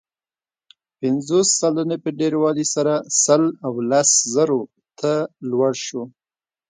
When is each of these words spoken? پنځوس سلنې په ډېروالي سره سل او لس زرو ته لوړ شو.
پنځوس 0.99 1.47
سلنې 1.59 1.97
په 2.03 2.09
ډېروالي 2.19 2.65
سره 2.75 2.93
سل 3.23 3.43
او 3.65 3.73
لس 3.89 4.09
زرو 4.33 4.61
ته 4.99 5.13
لوړ 5.49 5.71
شو. 5.85 6.01